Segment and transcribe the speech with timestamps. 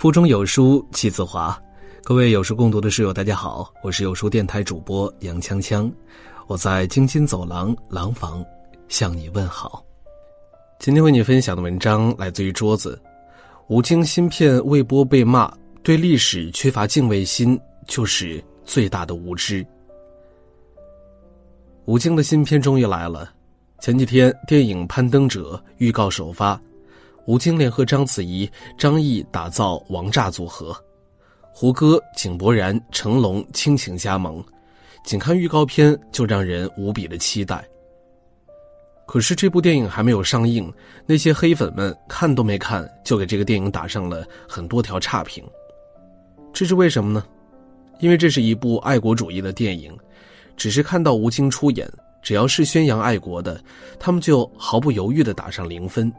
[0.00, 1.62] 腹中有书气自华，
[2.02, 5.92] 各位有书共读的室友，大家好，我是有书电台主播杨锵锵，
[6.46, 8.42] 我在京津走廊廊坊
[8.88, 9.84] 向你问好。
[10.78, 12.98] 今天为你分享的文章来自于桌子，
[13.66, 19.62] 吴京芯片未播被骂，对历史缺乏敬畏心就是最大的无知。
[21.84, 23.30] 吴京的新片终于来了，
[23.82, 26.58] 前几天电影《攀登者》预告首发。
[27.30, 30.76] 吴京联合章子怡、张译打造王炸组合，
[31.54, 34.44] 胡歌、井柏然、成龙倾情加盟，
[35.04, 37.64] 仅看预告片就让人无比的期待。
[39.06, 40.74] 可是这部电影还没有上映，
[41.06, 45.44] 那些黑粉们看都没看就给这个电影打上了很多条差评，
[46.52, 47.24] 这是为什么呢？
[48.00, 49.96] 因为这是一部爱国主义的电影，
[50.56, 51.88] 只是看到吴京出演，
[52.22, 53.62] 只要是宣扬爱国的，
[54.00, 56.12] 他们就毫不犹豫的打上零分。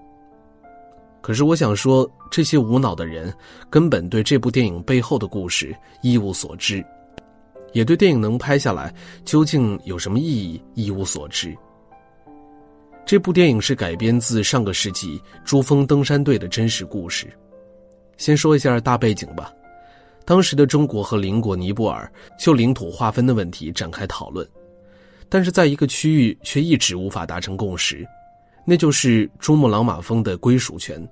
[1.22, 3.32] 可是我想说，这些无脑的人
[3.70, 6.84] 根本对这部电影背后的故事一无所知，
[7.74, 11.56] 也对电影能拍下来究竟有什么意义一无所知。
[13.06, 17.32] 这部电影是改编自上个世纪珠峰登山队的真实故事。
[18.18, 19.52] 先说一下大背景吧，
[20.26, 24.48] 当时的中国和邻国尼泊尔就领土划分的问题展开讨论，
[25.30, 28.08] 但是在一个区域却一直无法达成共识。
[28.64, 31.06] 那就是珠穆朗玛峰的归属权。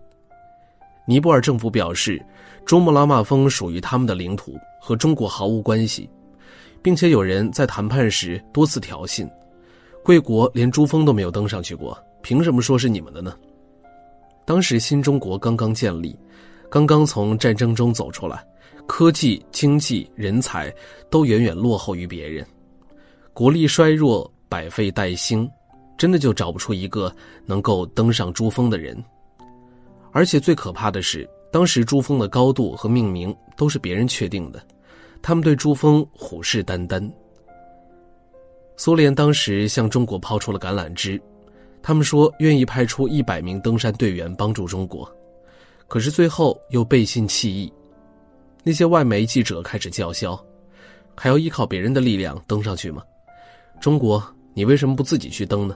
[1.05, 2.23] 尼泊尔政府表示，
[2.65, 6.07] 珠穆朗玛峰属于他们的领土，和中国毫无关系，
[6.81, 9.27] 并且有人在谈判时多次挑衅，
[10.03, 13.35] 贵国连珠峰都没有登上去过，凭什么说是你们的呢？
[14.45, 16.17] 当时新中国刚刚建立，
[16.69, 18.45] 刚刚从战争中走出来，
[18.87, 20.73] 科技、经济、人才
[21.09, 22.45] 都远远落后于别人，
[23.33, 25.49] 国力衰弱，百废待兴。
[25.99, 27.13] 真的就找不出一个
[27.45, 29.03] 能够登上珠峰的人，
[30.13, 34.65] 而且最可怕的是，当时珠峰的高度和命名都是别人确定的，
[35.21, 37.11] 他们对珠峰虎视眈眈。
[38.77, 41.21] 苏联当时向中国抛出了橄榄枝，
[41.83, 45.05] 他们说愿意派出一百名登山队员帮助中国，
[45.89, 47.69] 可是最后又背信弃义。
[48.63, 50.41] 那些外媒记者开始叫嚣
[51.13, 53.03] ：“还要依靠别人的力量登上去吗？
[53.81, 55.75] 中国，你为什么不自己去登呢？”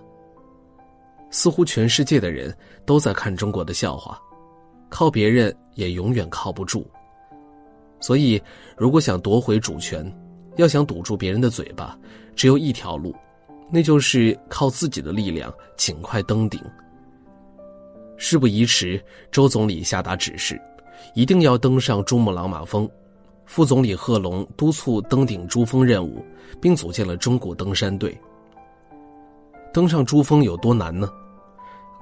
[1.34, 2.56] 似乎全世界的人
[2.86, 4.22] 都在看中国的笑话，
[4.88, 6.86] 靠别人也永远靠不住。
[8.00, 8.40] 所以，
[8.78, 10.06] 如果想夺回主权，
[10.58, 11.98] 要想堵住别人的嘴巴，
[12.36, 13.16] 只有一条路，
[13.72, 16.62] 那就是靠自己的力量尽快登顶。
[18.16, 20.62] 事不宜迟，周总理下达指示，
[21.16, 22.88] 一定要登上珠穆朗玛峰。
[23.48, 26.24] 副总理贺龙督促登顶珠峰任务，
[26.62, 28.16] 并组建了中国登山队。
[29.74, 31.12] 登上珠峰有多难呢？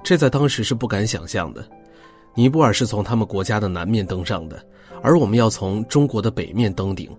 [0.02, 1.66] 这在当时是不敢想象的。
[2.34, 4.64] 尼泊尔是从他们国家的南面登上的，
[5.02, 7.10] 而我们要从中国的北面登顶。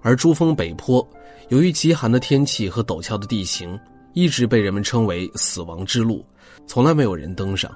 [0.00, 1.06] 而珠峰北坡，
[1.48, 3.78] 由于极寒的天气和陡峭的地形，
[4.12, 6.24] 一直被人们称为“死亡之路”，
[6.68, 7.68] 从来没有人登上。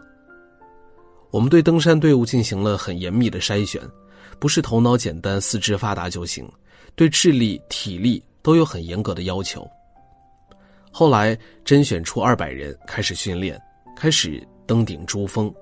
[1.32, 3.82] 我们对登山队伍进行了很严密的筛选，
[4.38, 6.48] 不是头脑简单、四肢发达就行，
[6.94, 9.69] 对智力、体力都有很严格的要求。
[10.92, 13.60] 后来甄选出二百人，开始训练。
[13.97, 15.53] 开始登顶珠峰。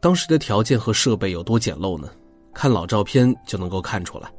[0.00, 2.10] 当时的条件和设备有多简陋呢？
[2.52, 4.32] 看老照片就能够看出来。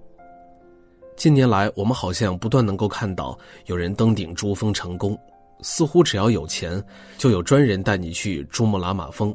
[1.15, 5.17] 近年来，我们好像不断能够看到有人登顶珠峰成功，
[5.61, 6.83] 似乎只要有钱，
[7.17, 9.33] 就有专人带你去珠穆朗玛峰。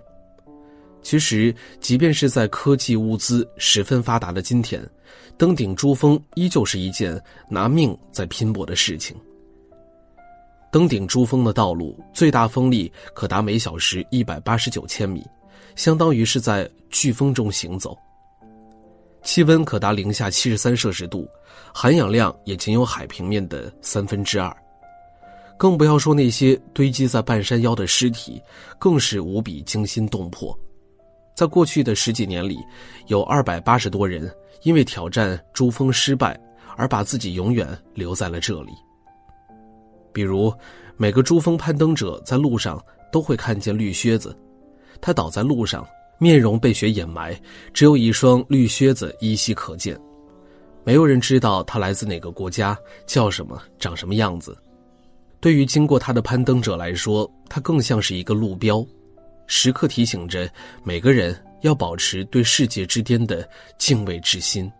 [1.01, 4.85] 其实，即便是在科技物资十分发达的今天，
[5.39, 9.17] 登顶珠峰依旧是一件拿命在拼搏的事情。
[10.71, 15.25] 登顶珠峰的道路最大风力可达每小时一百八十九千米，
[15.75, 17.97] 相当于是在飓风中行走。
[19.23, 21.27] 气温可达零下七十三摄氏度，
[21.75, 24.55] 含氧量也仅有海平面的三分之二。
[25.59, 28.41] 更不要说那些堆积在半山腰的尸体，
[28.79, 30.57] 更是无比惊心动魄。
[31.35, 32.59] 在过去的十几年里，
[33.07, 34.31] 有二百八十多人
[34.63, 36.39] 因为挑战珠峰失败，
[36.77, 38.73] 而把自己永远留在了这里。
[40.17, 40.51] 比如，
[40.97, 42.83] 每个珠峰攀登者在路上
[43.13, 44.35] 都会看见绿靴子，
[44.99, 45.87] 他倒在路上，
[46.19, 47.39] 面容被雪掩埋，
[47.75, 49.95] 只有一双绿靴子依稀可见。
[50.85, 52.75] 没有人知道他来自哪个国家，
[53.07, 54.57] 叫什么，长什么样子。
[55.39, 58.83] 对于经过他的攀登者来说，他更像是一个路标，
[59.47, 60.51] 时刻提醒着
[60.83, 63.47] 每个人要保持对世界之巅的
[63.77, 64.73] 敬畏之心。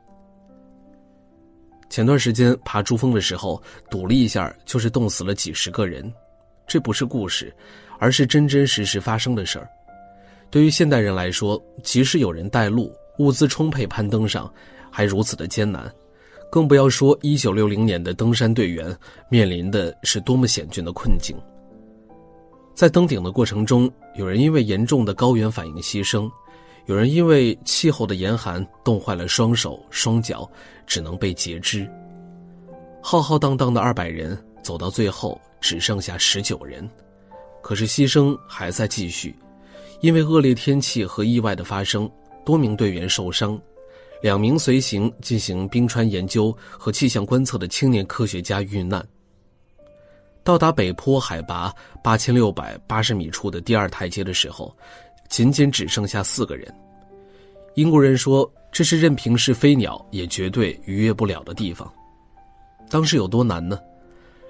[1.89, 6.13] 前段时间爬珠峰的时候，堵了一下，就是冻死了几十个人。
[6.67, 7.55] 这不是故事，
[7.99, 9.69] 而是真真实实发生的事儿。
[10.51, 14.53] 对于现代人来说，即使有人带路，物资充沛，攀登上
[14.91, 15.93] 还如此的艰难，
[16.51, 18.97] 更不要说一九六零年的登山队员
[19.29, 21.37] 面临的是多么险峻的困境。
[22.75, 26.31] 在登顶的过程中，有人因为严重的高原反应牺牲，
[26.87, 30.49] 有人因为气候的严寒冻坏了双手双脚，
[30.87, 31.89] 只能被截肢。
[33.03, 36.89] 浩浩荡荡的二百人走到最后，只剩下十九人，
[37.61, 39.35] 可是牺牲还在继续，
[40.01, 42.09] 因为恶劣天气和意外的发生，
[42.45, 43.61] 多名队员受伤，
[44.23, 49.05] 两名随行进行冰川研究和气象观测的青年科学家遇难。
[50.45, 51.75] 到达北坡海拔
[52.05, 54.73] 八千六百八十米处的第二台阶的时候，
[55.29, 56.73] 仅仅只剩下四个人。
[57.75, 61.93] 英国人说，这是任凭是飞鸟也绝对逾越不了的地方。
[62.89, 63.79] 当时有多难呢？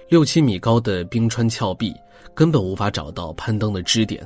[0.09, 1.93] 六七米高的冰川峭壁
[2.35, 4.25] 根本无法找到攀登的支点，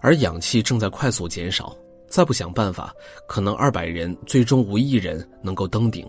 [0.00, 1.76] 而氧气正在快速减少。
[2.08, 2.94] 再不想办法，
[3.26, 6.06] 可能二百人最终无一人能够登顶，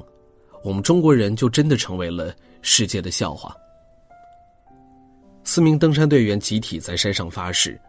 [0.61, 3.55] 我们中国人就真的成为了世界的笑话。
[5.45, 7.79] 四名登山队员集体在山上发誓，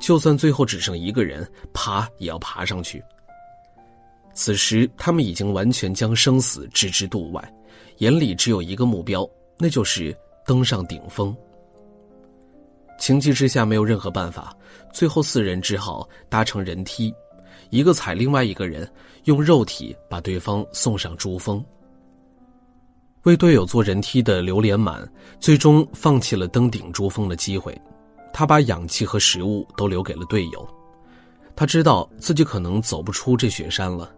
[0.00, 3.02] 就算最后只剩一个人，爬也要爬上去。
[4.34, 7.54] 此时，他们已经完全将生死置之度外。
[7.98, 9.28] 眼里只有一个目标，
[9.58, 10.16] 那就是
[10.46, 11.36] 登上顶峰。
[12.98, 14.56] 情急之下，没有任何办法，
[14.92, 17.14] 最后四人只好搭乘人梯，
[17.70, 18.90] 一个踩另外一个人，
[19.24, 21.64] 用肉体把对方送上珠峰。
[23.24, 25.06] 为队友坐人梯的刘连满，
[25.38, 27.78] 最终放弃了登顶珠峰的机会，
[28.32, 30.68] 他把氧气和食物都留给了队友。
[31.54, 34.12] 他知道自己可能走不出这雪山了，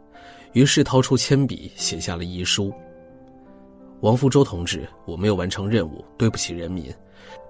[0.52, 2.72] 于是掏出铅笔写下了遗书。
[4.00, 6.92] 王福洲同志，我没有完成任务，对不起人民。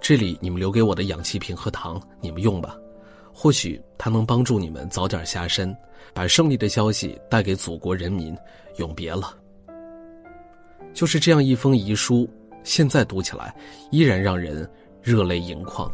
[0.00, 2.76] 这里你们留给我的氧气瓶和糖，你们用吧。
[3.32, 5.76] 或许它能帮助你们早点下山，
[6.12, 8.36] 把胜利的消息带给祖国人民。
[8.78, 9.32] 永别了。
[10.92, 12.28] 就是这样一封遗书，
[12.64, 13.54] 现在读起来
[13.92, 14.68] 依然让人
[15.00, 15.88] 热泪盈眶。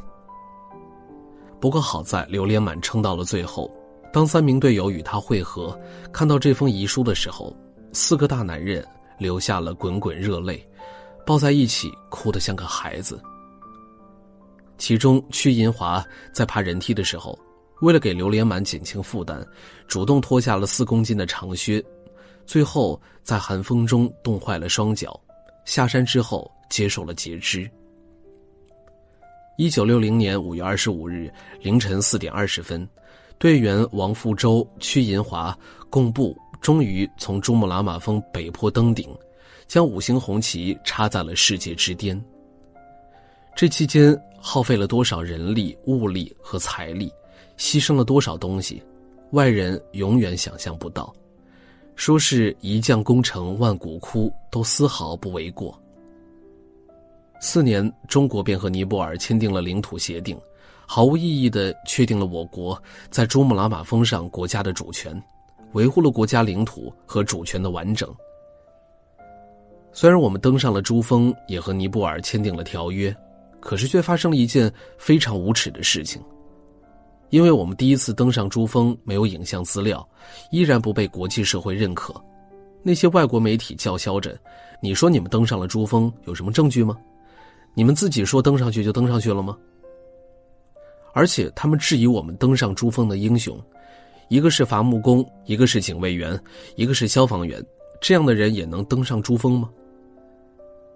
[1.60, 3.70] 不过好在刘连满撑到了最后。
[4.12, 5.78] 当三名队友与他会合，
[6.12, 7.56] 看到这封遗书的时候，
[7.92, 8.84] 四个大男人。
[9.20, 10.66] 流下了滚滚热泪，
[11.26, 13.20] 抱在一起哭得像个孩子。
[14.78, 16.02] 其中，屈银华
[16.32, 17.38] 在爬人梯的时候，
[17.82, 19.46] 为了给刘连满减轻负担，
[19.86, 21.84] 主动脱下了四公斤的长靴，
[22.46, 25.20] 最后在寒风中冻坏了双脚，
[25.66, 27.70] 下山之后接受了截肢。
[29.60, 31.30] 一九六零年五月二十五日
[31.60, 32.88] 凌晨四点二十分，
[33.36, 35.54] 队员王富洲、屈银华
[35.90, 36.34] 贡布。
[36.62, 39.14] 终于从珠穆朗玛峰北坡登顶，
[39.68, 42.18] 将五星红旗插在了世界之巅。
[43.54, 47.12] 这期间耗费了多少人力、物力和财力，
[47.58, 48.82] 牺牲了多少东西，
[49.32, 51.14] 外人永远想象不到。
[51.96, 55.78] 说是一将功成万骨枯，都丝毫不为过。
[57.42, 60.38] 四年，中国便和尼泊尔签订了领土协定，
[60.86, 65.20] 毫无意义的确定了我国在珠穆朗玛峰上国家的主权。
[65.72, 68.12] 维护了国家领土和主权的完整。
[69.92, 73.14] 虽然我们登上了珠峰，也和尼泊尔签订了条约，
[73.60, 76.20] 可是却发生了一件非常无耻的事情。
[77.28, 80.06] 因为我们第一次登上珠峰没有影像资料，
[80.50, 82.12] 依然不被国际社会认可。
[82.82, 84.36] 那些外国媒体叫嚣着
[84.82, 86.98] ：“你说你们登上了珠峰，有什么证据吗？
[87.74, 89.56] 你们自己说登上去就登上去了吗？”
[91.12, 93.60] 而且他们质疑我们登上珠峰的英雄。
[94.28, 96.40] 一个是伐木工，一个是警卫员，
[96.76, 97.60] 一个是消防员，
[98.00, 99.68] 这样的人也能登上珠峰吗？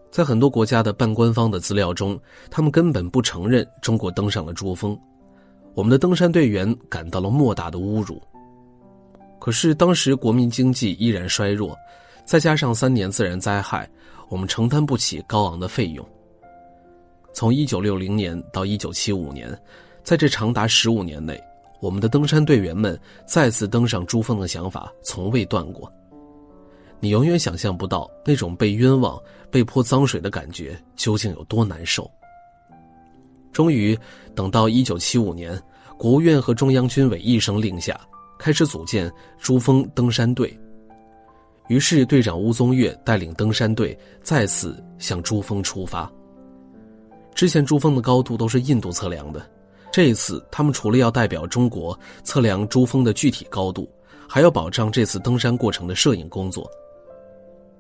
[0.08, 2.16] 在很多国家的半官方的资料中，
[2.48, 4.96] 他们根本不承认中国登上了珠峰。
[5.74, 8.22] 我们的登山队员感到了莫大的侮辱。
[9.40, 11.76] 可是当时国民经济依然衰弱，
[12.24, 13.90] 再加上三年自然灾害，
[14.28, 16.08] 我们承担不起高昂的费用。
[17.34, 19.50] 从一九六零年到一九七五年，
[20.04, 21.38] 在这长达十五年内。
[21.80, 25.92] 我们的登山队员们再次登上珠峰的想法从未断过。
[26.98, 32.10] 你永远想象不到那种被冤枉、被泼脏水的感觉究竟有多难受。
[33.52, 33.98] 终于，
[34.34, 35.60] 等到一九七五年，
[35.98, 38.00] 国务院和中央军委一声令下，
[38.38, 40.58] 开始组建珠峰登山队。
[41.68, 46.10] 于是，队长乌宗岳带领登山队再次向珠峰出发。
[47.34, 49.44] 之前珠峰的高度都是印度测量的。
[49.92, 53.88] 这一次，他们除了要代表中国测量珠峰的具体高度，
[54.28, 56.68] 还要保障这次登山过程的摄影工作。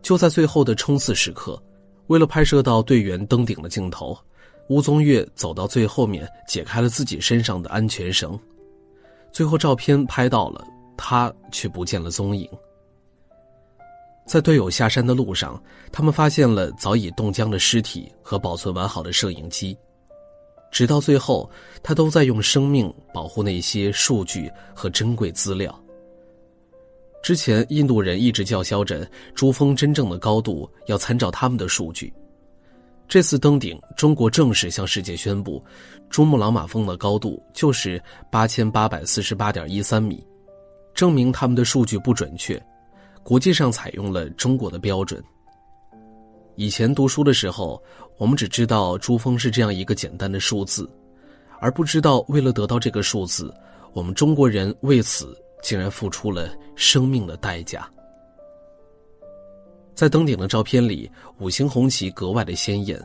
[0.02, 1.60] 就在最后的冲刺时刻，
[2.08, 4.16] 为了拍摄到队员登顶的镜头，
[4.68, 8.38] 吴宗岳走到最后面，解开了自己身上的安全绳。
[9.32, 10.64] 最后照片拍到了，
[10.96, 12.48] 他却不见了踪影。
[14.34, 15.62] 在队友下山的路上，
[15.92, 19.78] 他们发现了早已冻僵的尸体和保存完好的摄影机。
[20.72, 21.48] 直到最后，
[21.84, 25.72] 他都在用生命保护那些数据和珍贵资料。
[27.22, 32.12] 之前，印度人一直叫嚣着珠峰真正的高度要参照他们的数据。
[33.06, 35.64] 这次登顶，中国正式向世界宣布，
[36.10, 40.26] 珠穆朗玛峰的高度就是八千八百四十八点一三米，
[40.92, 42.60] 证明他们的数据不准确。
[43.24, 45.20] 国际上采用了中国的标准。
[46.56, 47.82] 以前读书的时候，
[48.18, 50.88] 我们只知道珠峰是这样一个简单的数字，
[51.58, 53.52] 而不知道为了得到这个数字，
[53.92, 57.90] 我们中国人为此竟然付出了生命的代价。
[59.94, 63.00] 在登顶的照片里，五星红旗格外的鲜艳，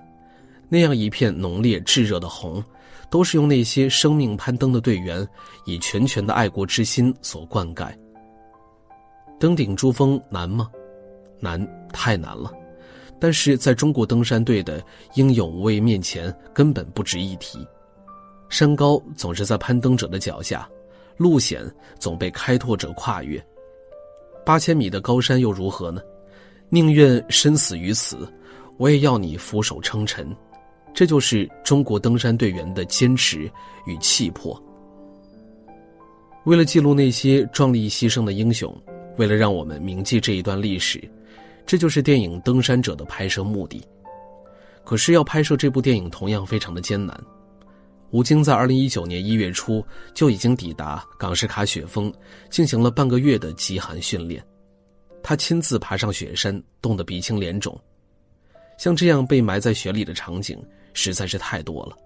[0.67, 2.63] 那样一片浓烈炙热的红，
[3.09, 5.25] 都是用那些生命攀登的队员
[5.65, 7.91] 以拳拳的爱国之心所灌溉。
[9.39, 10.69] 登顶珠峰难吗？
[11.39, 12.51] 难，太难了。
[13.17, 14.83] 但是在中国登山队的
[15.15, 17.65] 英勇无畏面前，根本不值一提。
[18.49, 20.69] 山高总是在攀登者的脚下，
[21.15, 21.63] 路险
[21.99, 23.41] 总被开拓者跨越。
[24.45, 26.01] 八千米的高山又如何呢？
[26.67, 28.27] 宁愿身死于此，
[28.77, 30.35] 我也要你俯首称臣。
[30.93, 33.49] 这就是中国登山队员的坚持
[33.85, 34.61] 与气魄。
[36.45, 38.75] 为了记录那些壮丽牺牲的英雄。
[39.19, 40.97] 为了让我们铭记这一段历史，
[41.65, 43.85] 这就是电影《登山者》的拍摄目的。
[44.85, 47.21] 可是要拍摄这部电影同样非常的艰难。
[48.11, 52.11] 吴京在二零一九年一月初就已经抵达港什卡雪峰，
[52.49, 54.41] 进行了半个月的极寒训练。
[55.21, 57.77] 他亲自爬上雪山，冻得鼻青脸肿。
[58.77, 60.57] 像这样被埋在雪里的场景
[60.93, 61.97] 实在是太多了。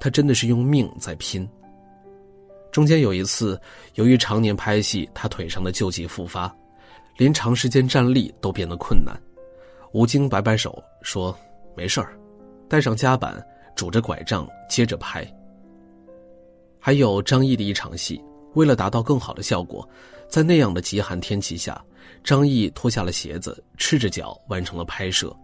[0.00, 1.46] 他真的是用命在拼。
[2.76, 3.58] 中间有一次，
[3.94, 6.54] 由于常年拍戏，他腿上的旧疾复发，
[7.16, 9.18] 连长时间站立都变得困难。
[9.92, 11.34] 吴京摆摆手说
[11.74, 12.14] ：“没事儿，
[12.68, 13.42] 带上夹板，
[13.74, 15.26] 拄着拐杖接着拍。”
[16.78, 19.88] 还有张译的一场戏，为了达到更好的效果，
[20.28, 21.82] 在那样的极寒天气下，
[22.22, 25.34] 张译脱下了鞋子，赤着脚完成了拍摄，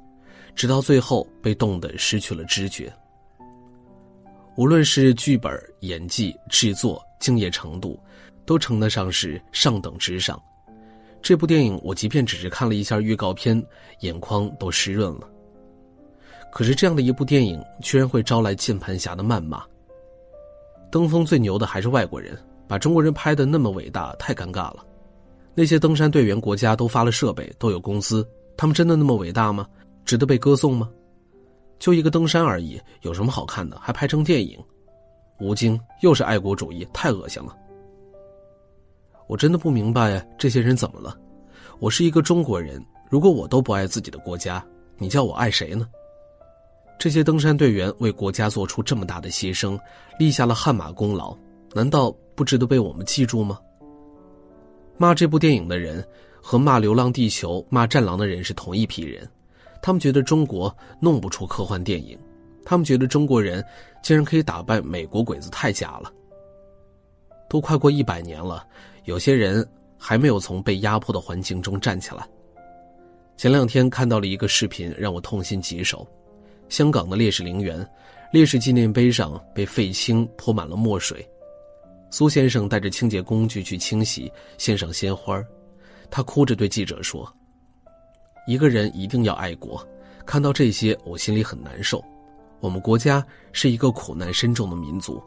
[0.55, 2.93] 直到最后被冻得失去了知觉。
[4.59, 7.03] 无论是剧本、演技、制作。
[7.23, 7.99] 敬业程度，
[8.45, 10.39] 都称得上是上等之上。
[11.23, 13.65] 这部电影我即便只是看了一下预告片，
[14.01, 15.29] 眼眶都湿润了。
[16.51, 19.63] 可是这样的一部电影，居然会招来键盘侠的谩骂。
[20.91, 22.37] 登峰最牛的还是外国人，
[22.67, 24.85] 把中国人拍的那么伟大，太尴尬了。
[25.55, 29.65] 那些登山队员国家都发了设备，都有工资，他们真的那么伟大吗？
[30.05, 30.91] 值得被歌颂吗？
[31.79, 33.79] 就一个登山而已，有什么好看的？
[33.79, 34.59] 还拍成电影？
[35.43, 37.57] 吴京又是爱国主义，太恶心了。
[39.27, 41.19] 我真的不明白这些人怎么了。
[41.81, 42.81] 我是一个中国人，
[43.11, 44.65] 如果我都不爱自己的国家，
[44.99, 45.89] 你叫我爱谁呢？
[46.97, 49.77] 这些登山队员为国家做出这么大的牺牲，
[50.17, 51.37] 立下了汗马功劳，
[51.75, 53.59] 难道不值得被我们记住吗？
[54.97, 56.07] 骂这部电影的人
[56.41, 59.29] 和骂《流浪地球》、骂《战狼》的人是同一批人，
[59.83, 62.17] 他们觉得中国弄不出科幻电影。
[62.65, 63.65] 他们觉得中国人
[64.03, 66.13] 竟然可以打败美国鬼子，太假了。
[67.49, 68.67] 都快过一百年了，
[69.05, 69.67] 有些人
[69.99, 72.27] 还没有从被压迫的环境中站起来。
[73.37, 76.07] 前两天看到了一个视频，让我痛心疾首。
[76.69, 77.87] 香港的烈士陵园，
[78.33, 81.29] 烈士纪念碑上被废青泼满了墨水。
[82.11, 85.43] 苏先生带着清洁工具去清洗，献上鲜花。
[86.11, 87.31] 他哭着对记者说
[88.47, 89.87] ：“一个人一定要爱国。
[90.25, 92.03] 看到这些，我心里很难受。”
[92.63, 95.21] 我们国家是一个苦难深重的民族，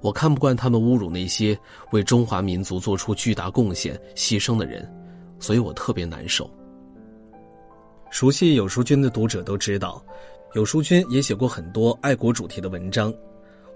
[0.00, 1.58] 我看不惯他们侮辱那些
[1.90, 4.88] 为中华民族做出巨大贡献、牺牲的人，
[5.40, 6.48] 所以我特别难受。
[8.08, 10.00] 熟悉有书君的读者都知道，
[10.54, 13.12] 有书君也写过很多爱国主题的文章，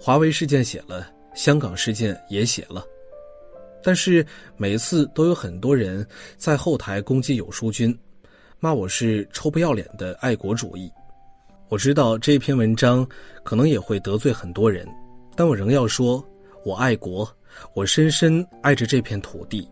[0.00, 2.84] 华为事件写了，香港事件也写了，
[3.82, 4.24] 但是
[4.56, 7.96] 每次都有很多人在后台攻击有书君，
[8.60, 10.88] 骂我是臭不要脸的爱国主义。
[11.74, 13.04] 我知道这篇文章
[13.42, 14.86] 可能也会得罪很多人，
[15.34, 16.24] 但我仍要说，
[16.64, 17.28] 我爱国，
[17.74, 19.68] 我深深爱着这片土地，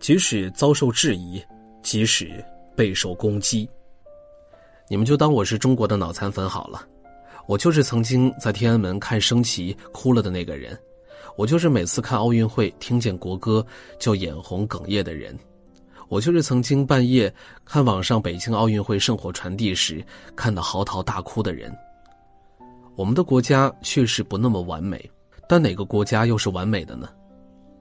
[0.00, 1.44] 即使遭受质疑，
[1.82, 2.42] 即使
[2.74, 3.68] 备受攻击，
[4.88, 6.88] 你们就当我是中国的脑残粉好了。
[7.46, 10.74] 我就是曾经在天安门看升旗哭了的那个人，
[11.36, 13.62] 我就是每次看奥运会听见国歌
[13.98, 15.38] 就眼红哽咽的人。
[16.08, 17.32] 我就是曾经半夜
[17.64, 20.04] 看网上北京奥运会圣火传递时
[20.36, 21.74] 看到嚎啕大哭的人。
[22.96, 25.10] 我们的国家确实不那么完美，
[25.48, 27.08] 但哪个国家又是完美的呢？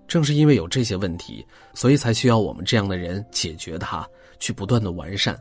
[0.07, 4.07] 正是因为有这些问题，所以才需要我们这样的人解决它，
[4.39, 5.39] 去不断的完善。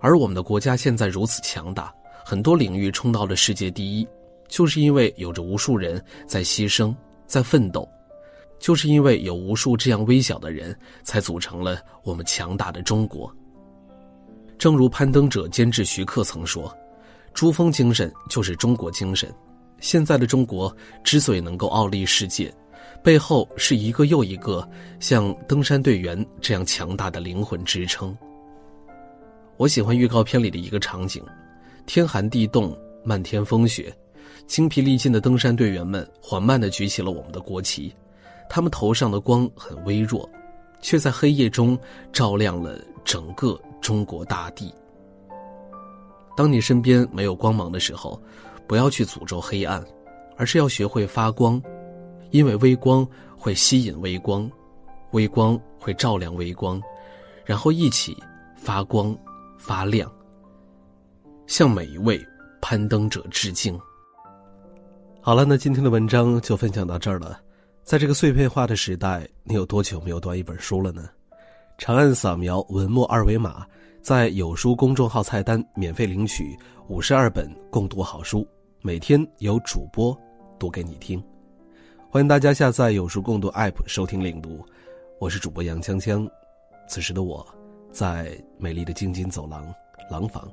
[0.00, 1.92] 而我们的国家现在如此强大，
[2.24, 4.08] 很多领域冲到了世界第一，
[4.48, 6.94] 就是因为有着无数人在牺牲，
[7.26, 7.88] 在奋斗，
[8.60, 13.34] 就是因为有无数这样微小的人，才组成了我们强大的中国。
[14.58, 16.72] 正如攀登者监制徐克曾说
[17.34, 19.28] ：“珠峰精神就是中国精神。”
[19.80, 22.54] 现在的中国之所以能够傲立世界，
[23.02, 24.68] 背后是一个又一个
[25.00, 28.14] 像登山队员这样强大的灵魂支撑。
[29.56, 31.24] 我喜欢预告片里的一个场景：
[31.86, 33.90] 天寒地冻，漫天风雪，
[34.46, 37.90] 精疲力尽的登山队员们缓慢地举起了我们的国旗，
[38.50, 40.28] 他们头上的光很微弱，
[40.82, 41.78] 却在黑夜中
[42.12, 44.74] 照亮了整个中国大地。
[46.36, 48.20] 当你身边没有光芒的时候。
[48.66, 49.84] 不要去诅咒黑暗，
[50.36, 51.60] 而是要学会发光，
[52.30, 53.04] 因为微光
[53.36, 54.48] 会吸引微光，
[55.10, 56.80] 微光会照亮微光，
[57.44, 58.16] 然后一起
[58.54, 59.12] 发光
[59.58, 60.08] 发亮。
[61.48, 62.24] 向每一位
[62.60, 63.76] 攀登者致敬。
[65.20, 67.40] 好了，那今天的文章就分享到这儿了。
[67.82, 71.08] 在这个碎片化的时代，你有多久没有读一本书了呢？
[71.76, 73.66] 长按扫描文末二维码，
[74.00, 76.56] 在有书公众号菜单免费领取
[76.88, 78.46] 五十二本共读好书。
[78.80, 80.16] 每天有主播
[80.58, 81.22] 读给你听，
[82.08, 84.64] 欢迎大家下载有书共读 App 收听领读。
[85.18, 86.30] 我是主播杨锵锵，
[86.88, 87.46] 此时的我
[87.90, 89.66] 在美丽的京津走廊
[90.10, 90.48] 廊坊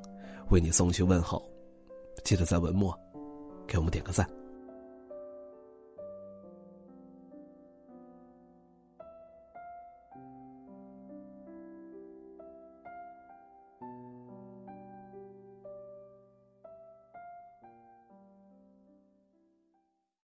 [0.50, 1.42] 为你送去问候。
[2.24, 2.98] 记得在文末
[3.66, 4.28] 给我们点个赞。